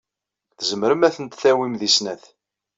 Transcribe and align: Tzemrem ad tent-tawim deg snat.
Tzemrem 0.57 1.01
ad 1.07 1.13
tent-tawim 1.15 1.73
deg 1.81 1.91
snat. 1.97 2.23